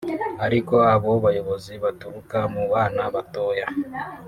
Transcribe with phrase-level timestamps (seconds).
[0.45, 3.67] ariko abo bayobozi baturuka mu bana batoya